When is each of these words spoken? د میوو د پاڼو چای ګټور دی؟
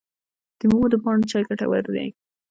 د 0.59 0.61
میوو 0.69 0.87
د 0.93 0.95
پاڼو 1.03 1.29
چای 1.31 1.43
ګټور 1.49 1.83
دی؟ 1.95 2.07